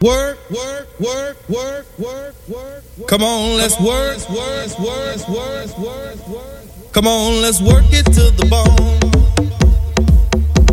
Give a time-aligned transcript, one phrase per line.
[0.00, 3.08] Work, work, work, work, work, work.
[3.08, 6.92] Come on, let's work, work, work, work, work, work.
[6.92, 9.00] Come on, let's work it to the bone.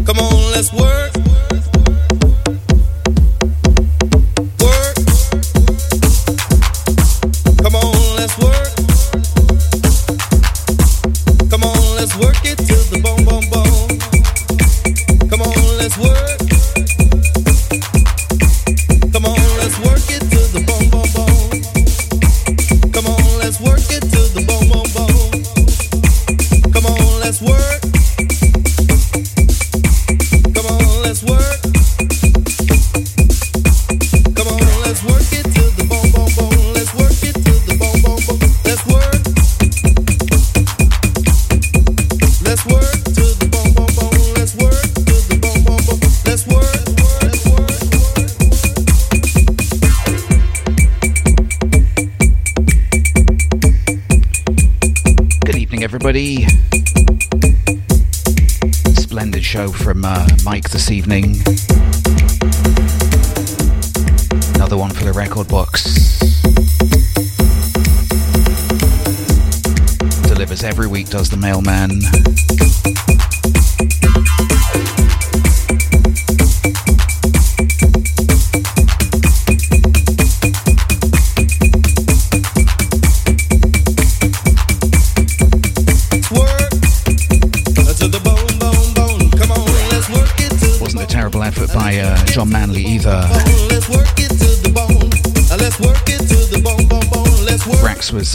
[0.05, 1.32] Come on, let's work.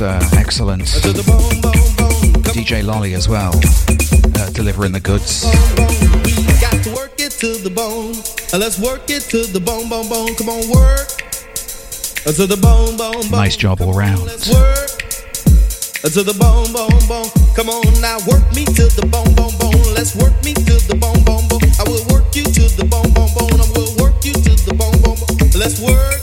[0.01, 0.83] Was uh, excellent.
[2.55, 5.45] DJ Lolly as well, uh, delivering the goods.
[8.53, 10.35] Let's work it to the bone, bone, bone.
[10.37, 11.09] Come on, work
[12.25, 13.41] to the bone, bone, bone.
[13.41, 14.25] Nice job all round.
[14.27, 14.89] Let's work
[16.03, 17.31] to the bone, bone, bone.
[17.57, 19.95] Come on now, work me to the bone, bone, bone.
[19.95, 21.63] Let's work me to the bone, bone, bone.
[21.79, 23.59] I will work you to the bone, bone, bone.
[23.59, 25.51] I will work you to the bone, bone, bone.
[25.59, 26.23] Let's work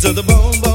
[0.00, 0.69] to the bone, bone, bone.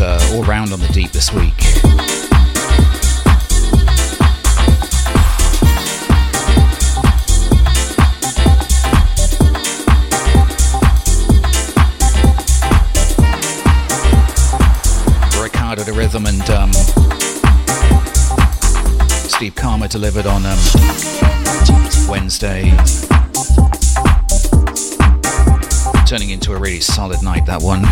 [0.00, 1.56] Uh, all round on the deep this week.
[15.42, 16.72] Ricardo the Rhythm and um,
[19.28, 20.58] Steve Karma delivered on um,
[22.08, 22.70] Wednesday.
[26.06, 27.84] Turning into a really solid night, that one.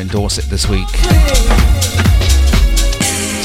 [0.00, 0.88] In Dorset this week.
[0.88, 1.44] I'll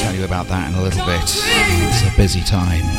[0.00, 1.20] tell you about that in a little bit.
[1.22, 2.95] It's a busy time.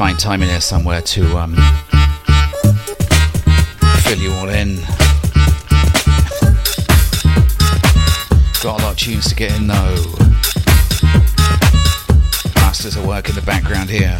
[0.00, 1.54] Time in here somewhere to um,
[4.02, 4.76] fill you all in.
[8.62, 10.14] Got a lot of tunes to get in though.
[12.54, 14.18] Masters are working the background here.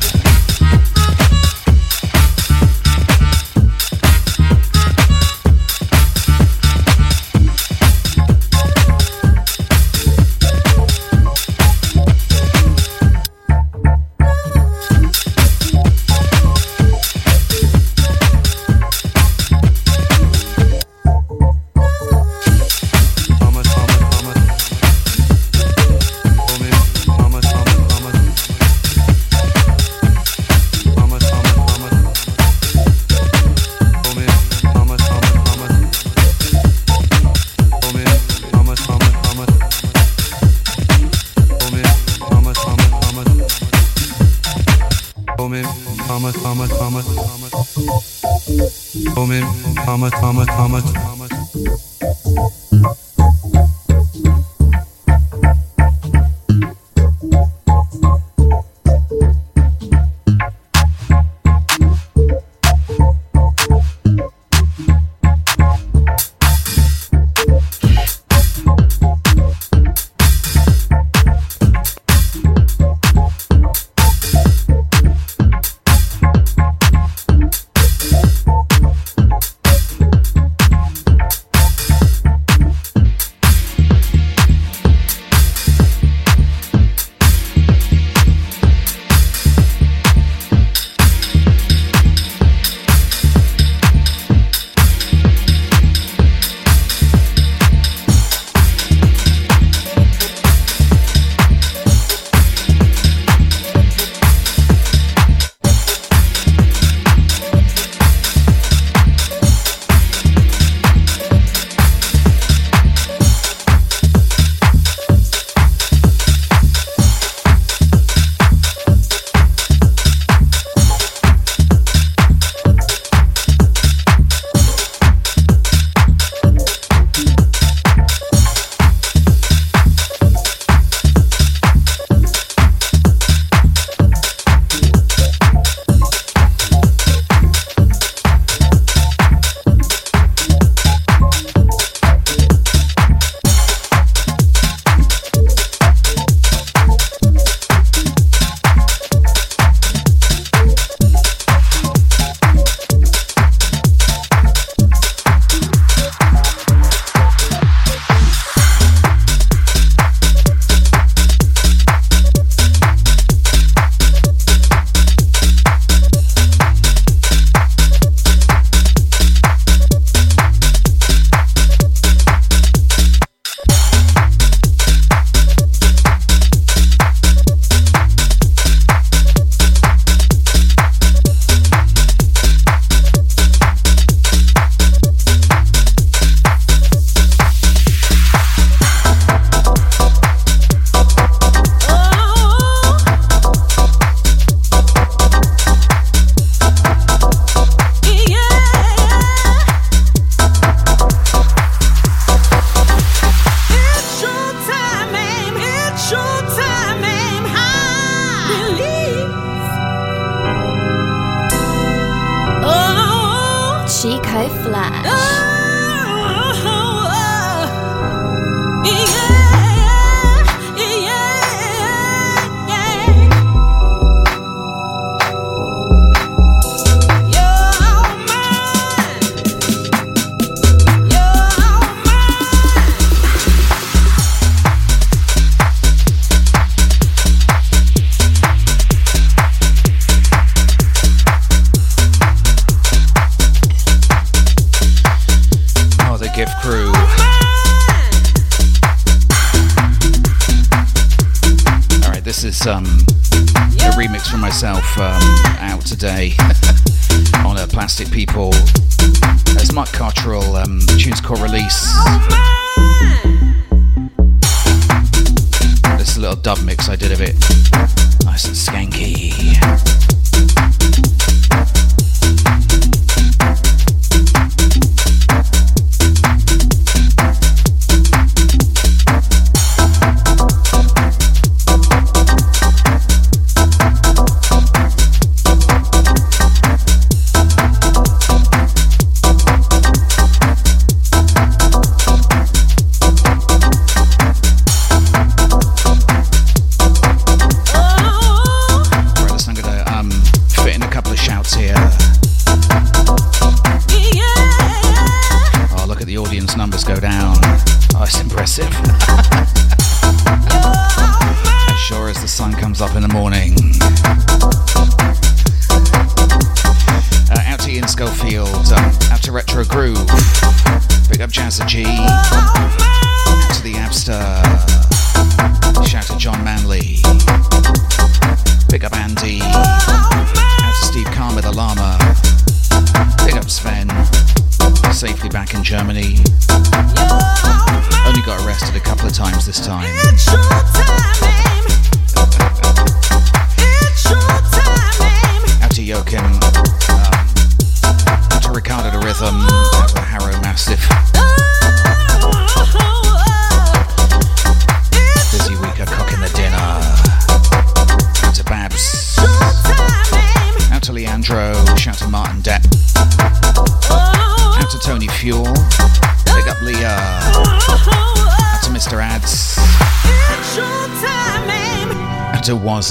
[214.89, 215.20] ど。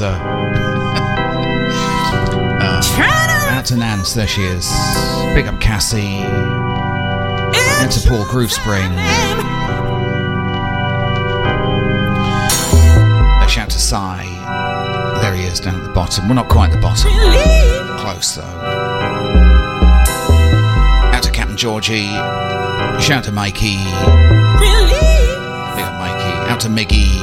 [0.02, 0.18] Uh,
[4.16, 4.66] there she is.
[5.36, 6.20] Big up Cassie.
[7.90, 8.92] To Paul Groovespring.
[13.44, 14.26] A shout to Sai.
[15.22, 16.28] There he is down at the bottom.
[16.28, 17.12] We're not quite at the bottom.
[18.00, 18.44] Close though.
[21.14, 22.08] Out to Captain Georgie.
[23.02, 23.78] Shout to Mikey.
[23.78, 26.52] Big up Mikey.
[26.52, 27.20] Out to Miggy.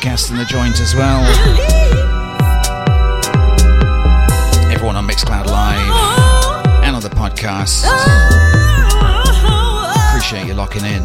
[0.00, 1.20] Guest in the joint as well
[4.80, 7.84] everyone on Mixcloud Live and on the podcast.
[10.08, 11.02] Appreciate you locking in.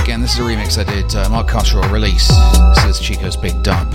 [0.00, 1.52] Again, this is a remix I did, uh, Mark
[1.92, 2.28] release.
[2.76, 3.92] This is Chico's Big Dub.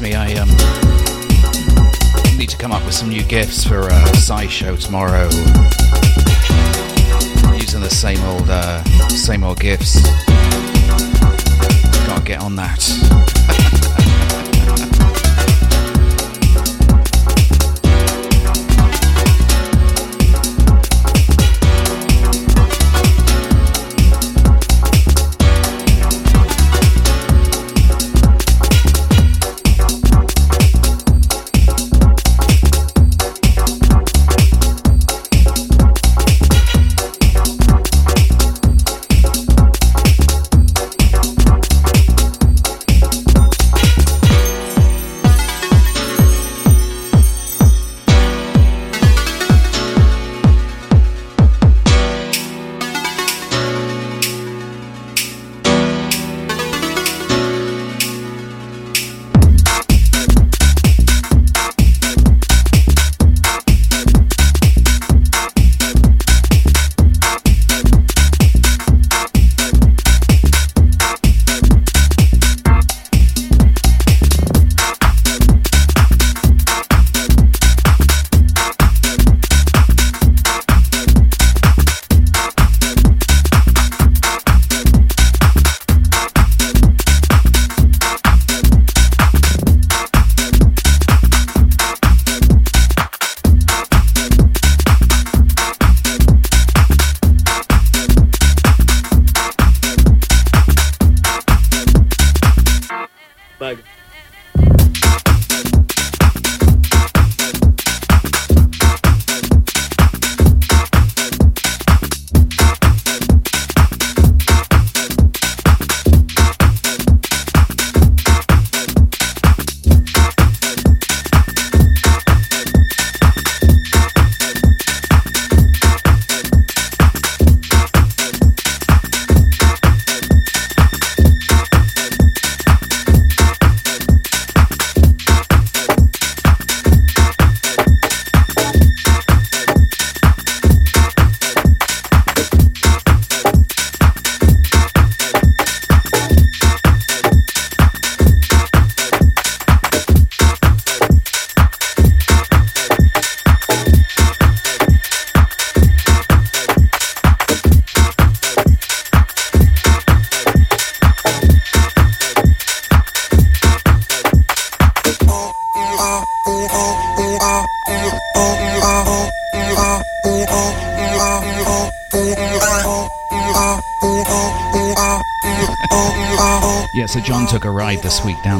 [0.00, 0.48] Reminds me, I um,
[2.36, 5.24] need to come up with some new gifts for a side show tomorrow.
[7.56, 10.02] Using the same old, uh, same old gifts.
[12.06, 13.74] Gotta get on that.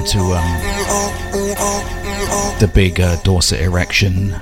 [0.08, 0.60] to um,
[2.60, 4.34] the big uh, Dorset erection.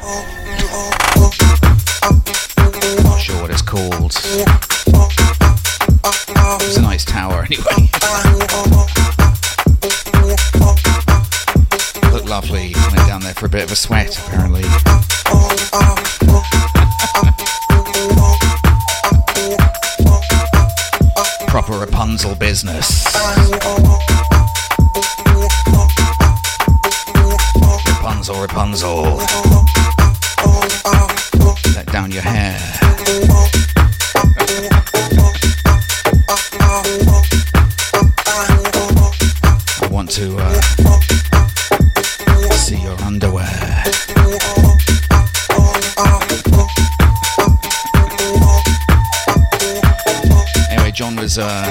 [51.38, 51.64] Uh,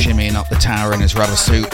[0.00, 1.70] shimmying up the tower in his rubber suit.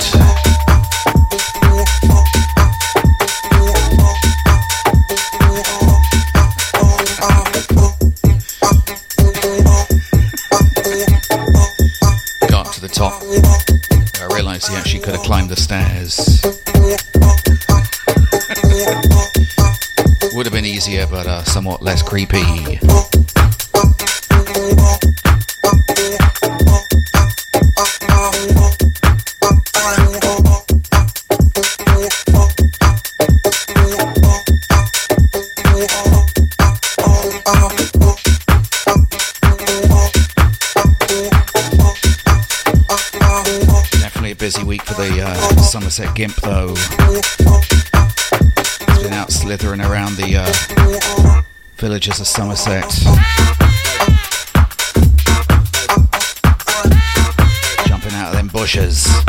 [12.49, 13.23] Got to the top.
[14.21, 16.43] I realised he actually could have climbed the stairs.
[20.35, 22.79] Would have been easier, but uh, somewhat less creepy.
[52.09, 52.91] Villages of Somerset.
[57.87, 59.28] Jumping out of them bushes.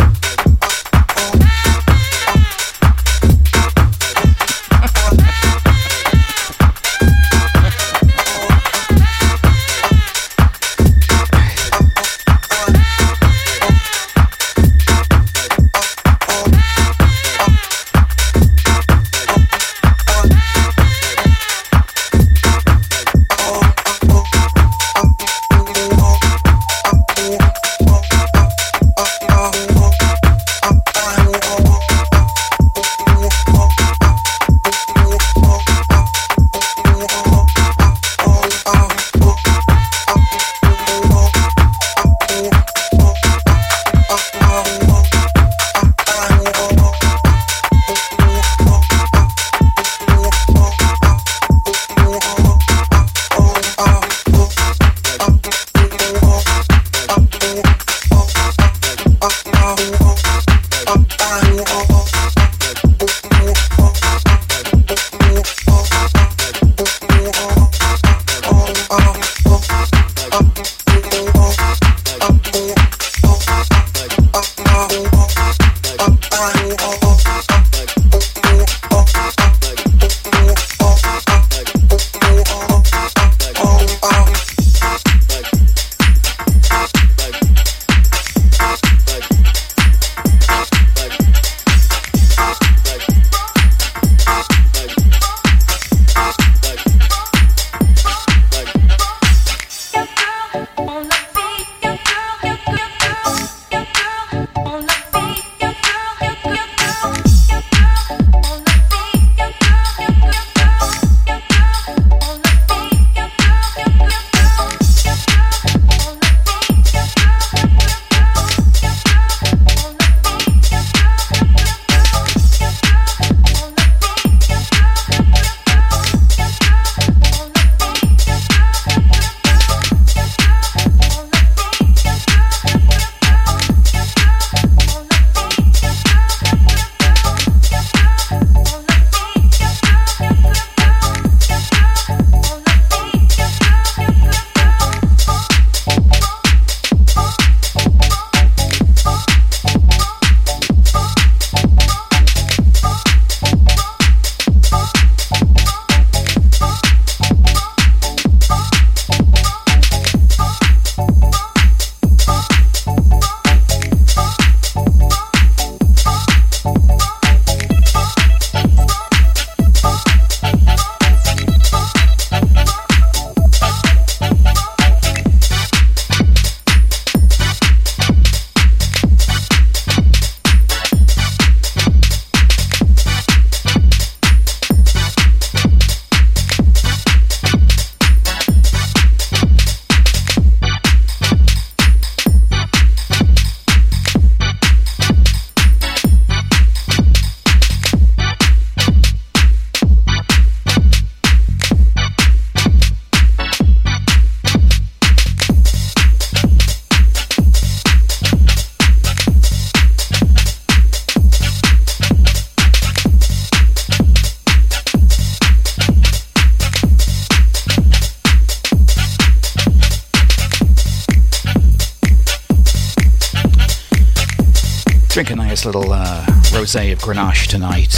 [226.70, 227.92] Rosé of Grenache tonight,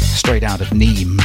[0.00, 1.20] straight out of Nîmes.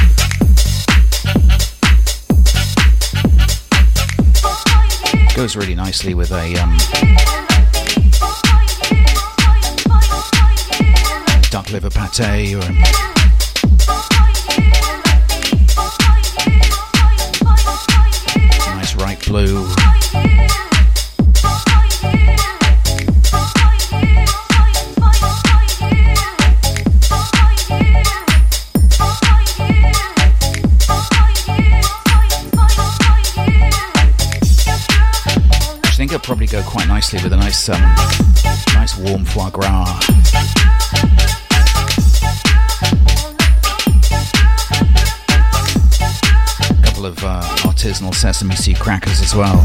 [5.34, 6.78] Goes really nicely with a um,
[11.50, 13.25] duck liver pate or a
[37.68, 39.86] nice, um, nice warm foie gras.
[46.70, 49.56] A couple of uh, artisanal sesame seed crackers as well.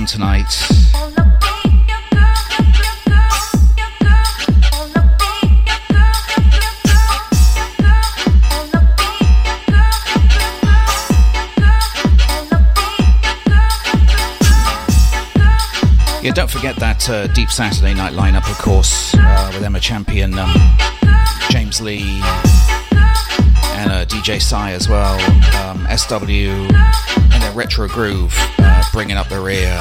[0.00, 0.46] On tonight.
[16.22, 20.38] Yeah, don't forget that uh, Deep Saturday Night lineup, of course, uh, with Emma Champion,
[20.38, 20.54] um,
[21.50, 22.20] James Lee,
[23.72, 25.18] and uh, DJ Psy as well,
[25.56, 28.34] um, SW, and then Retro Groove
[28.92, 29.78] bringing up the rear.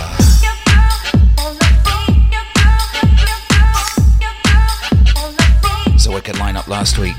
[5.98, 7.16] So we could line up last week.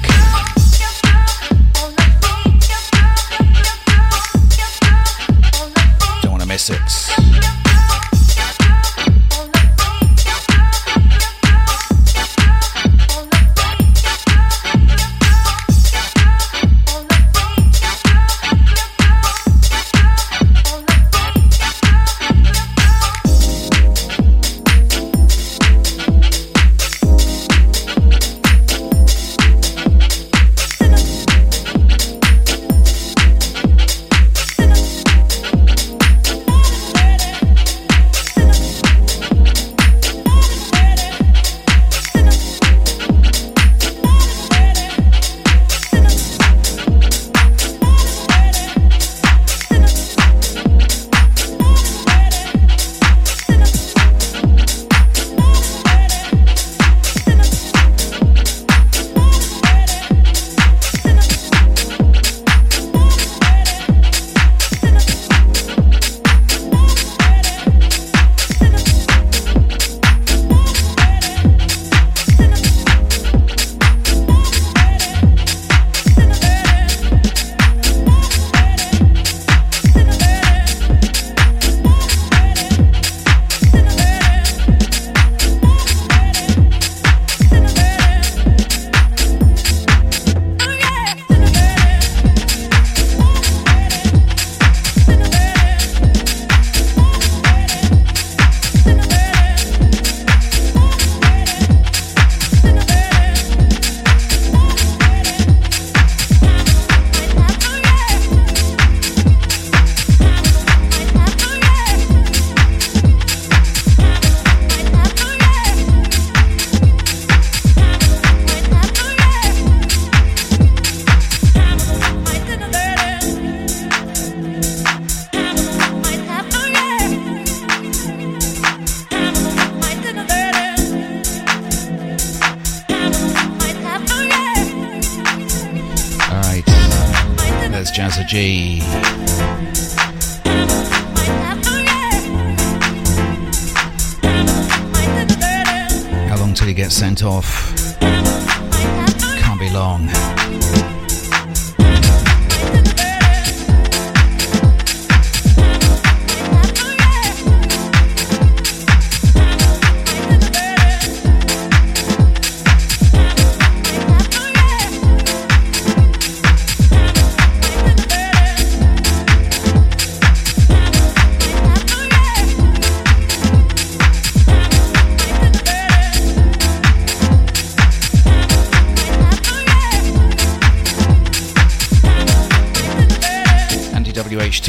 [146.70, 147.98] to get sent off.
[147.98, 150.08] Can't be long.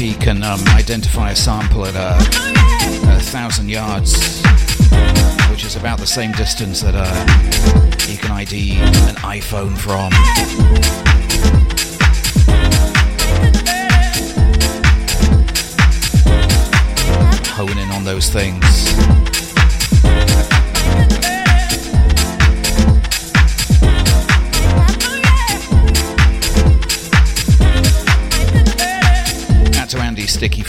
[0.02, 4.42] WHT can um, identify a sample at uh, a thousand yards,
[5.48, 7.04] which is about the same distance that uh,
[8.10, 10.10] you can ID an iPhone from.
[17.54, 19.21] Hone in on those things.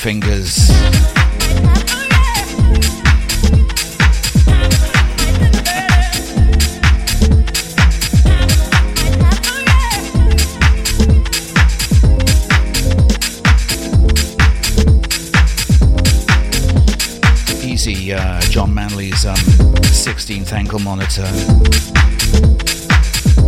[0.04, 0.70] Fingers.
[17.64, 21.24] Easy, uh, John Manley's um, 16th ankle monitor.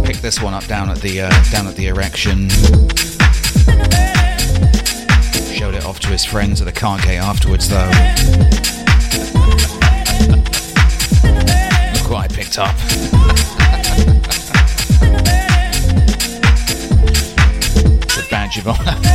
[0.06, 2.48] Pick this one up down at the uh, down at the erection
[6.06, 7.90] to his friends at the car gate afterwards, though.
[11.94, 12.76] Look what I picked up.
[18.18, 19.15] a badge of honour.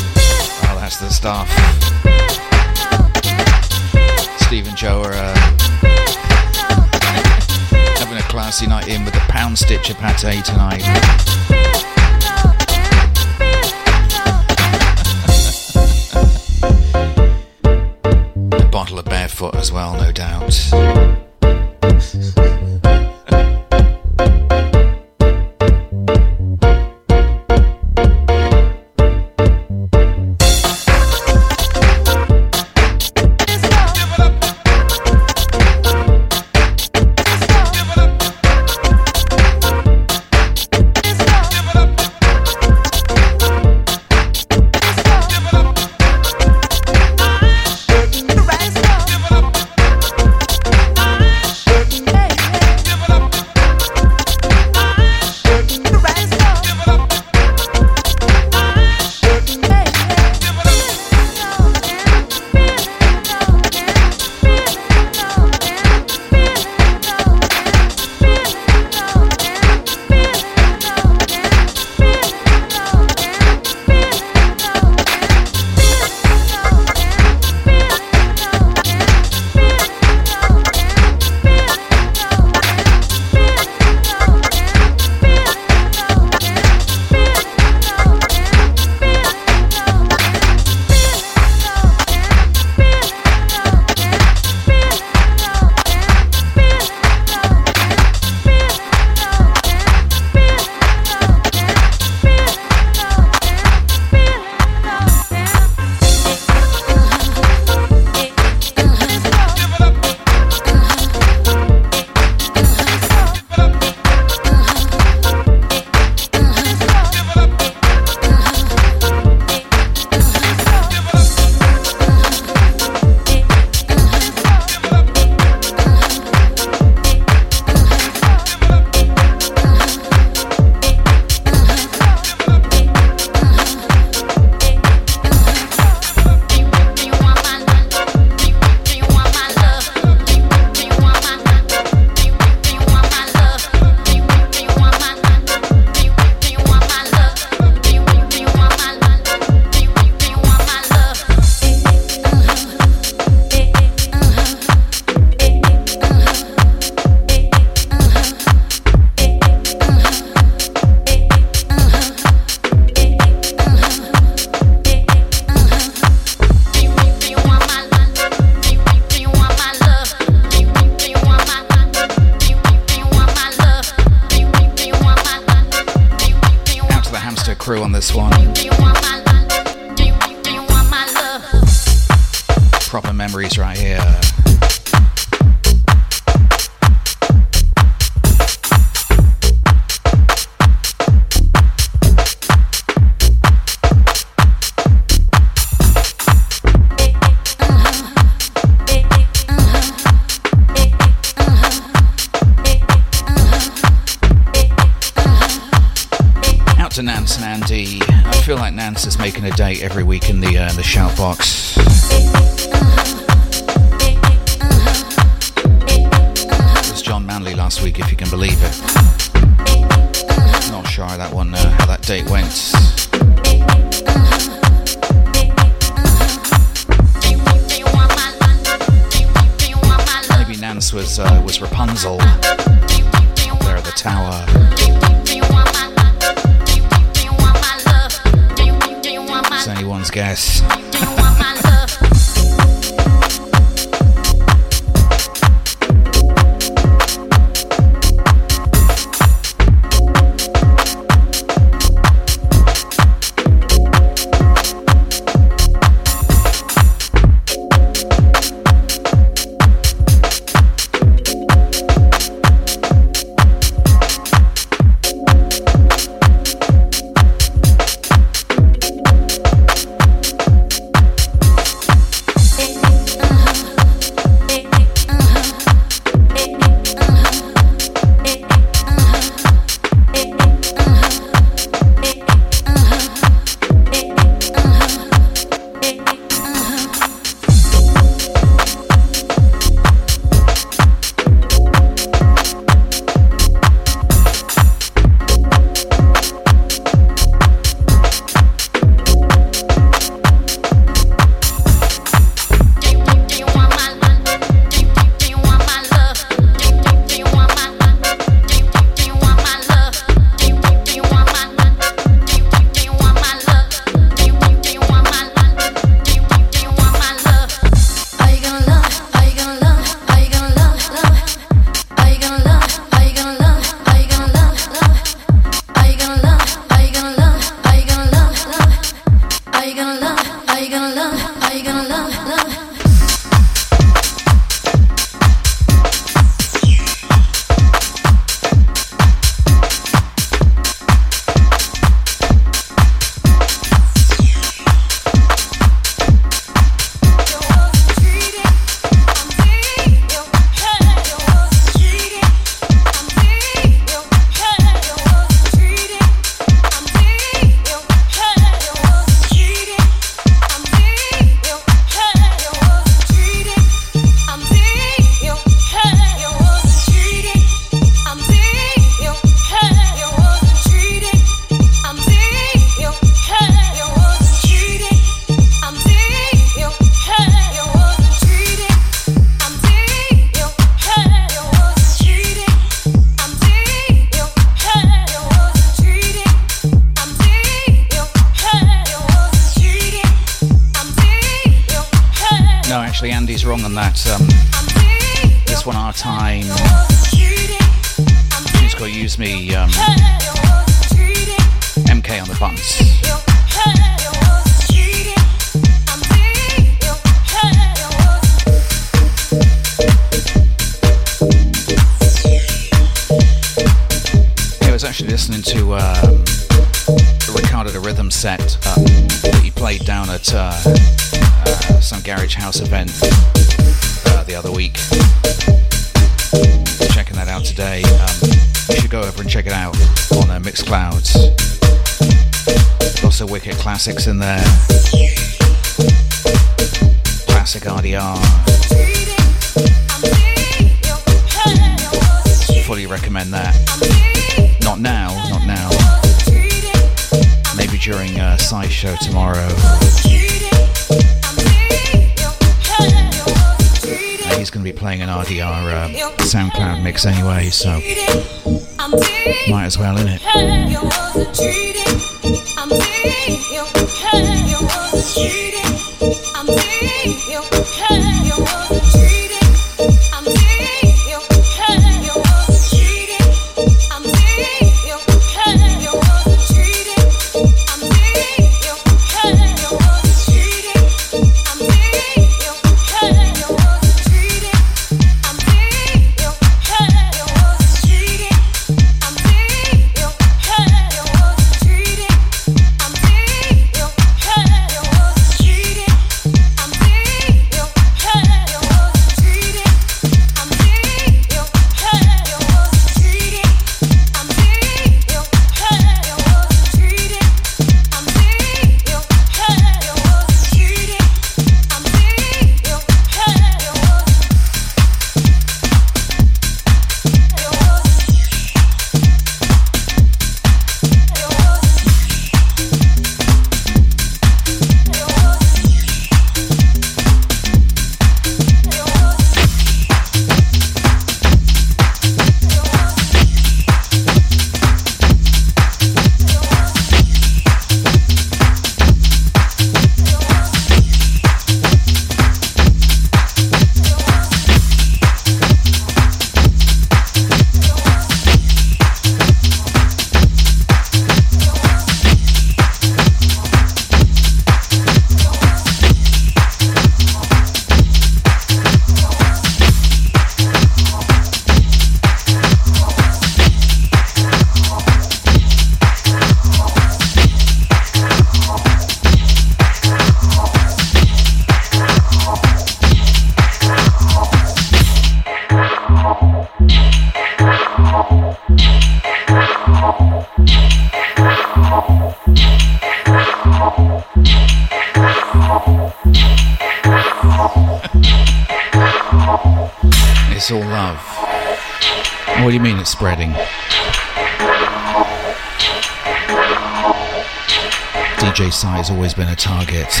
[598.18, 599.86] DJ Psy has always been a target.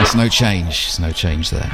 [0.00, 1.70] it's no change, it's no change there.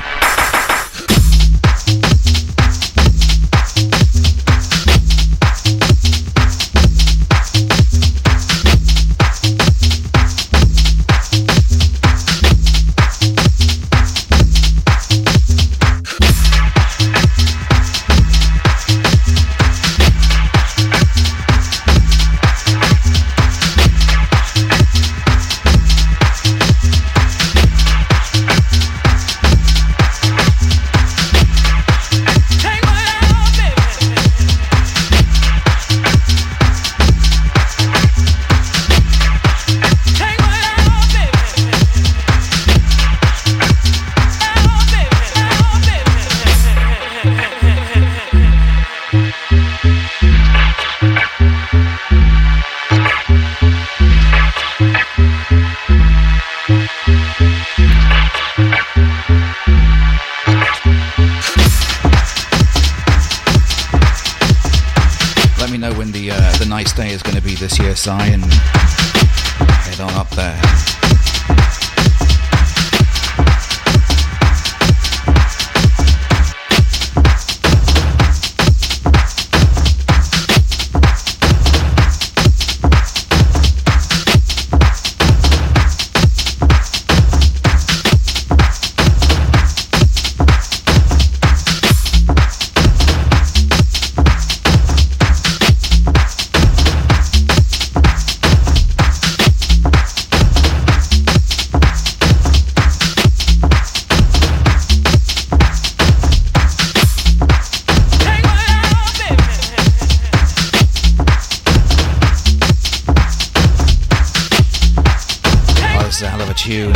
[116.62, 116.92] Tune.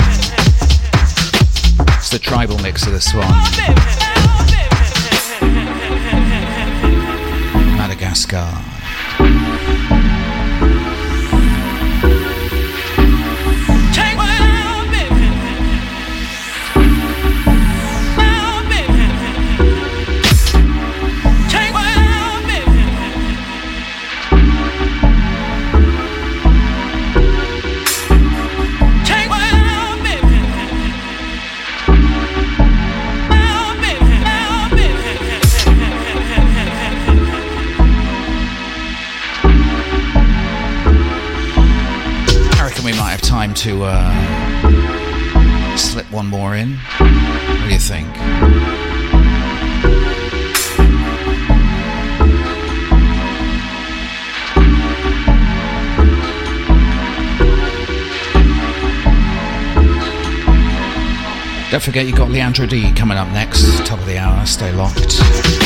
[1.99, 3.27] It's the tribal mix of this one.
[7.77, 8.76] Madagascar.
[46.17, 46.77] One more in?
[46.77, 48.09] What do you think?
[61.71, 64.47] Don't forget you've got Leandro D coming up next, top of the hour.
[64.47, 65.66] Stay locked.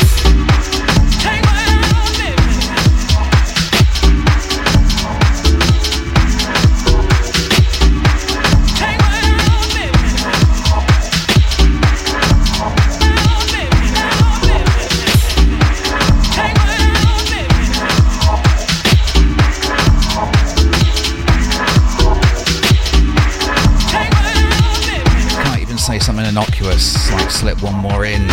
[27.40, 28.26] Slip one more in.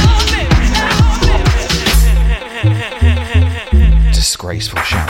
[4.11, 5.06] Disgraceful shoutbox.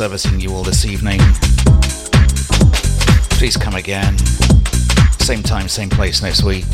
[0.00, 1.20] Servicing you all this evening.
[3.36, 4.16] Please come again.
[5.18, 6.64] Same time, same place next week.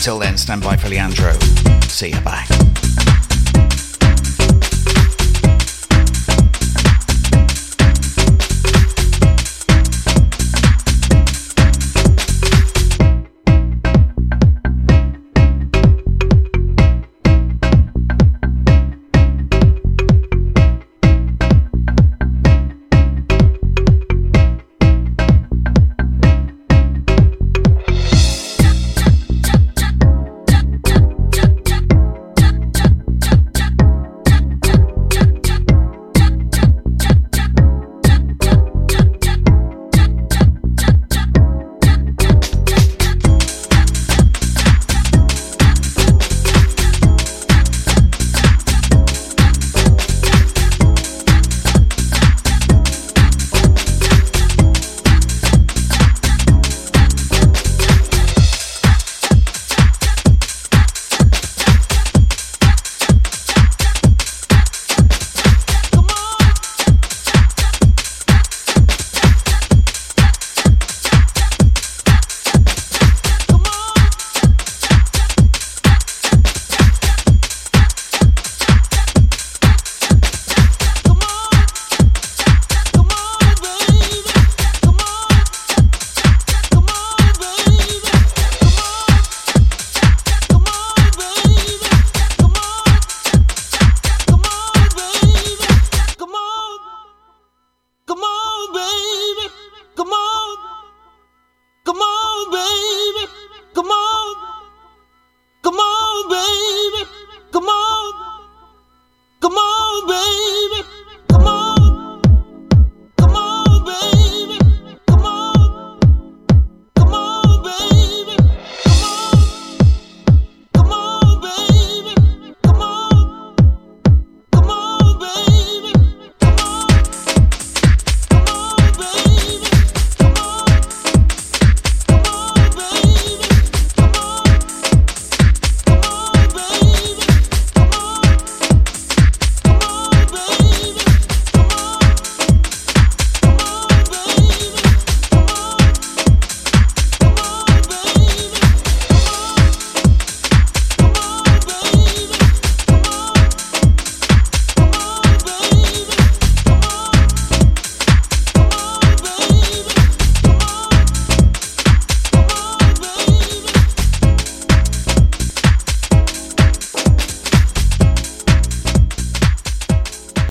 [0.00, 1.32] Till then, stand by for Leandro.
[1.88, 2.20] See you.
[2.20, 2.63] Bye.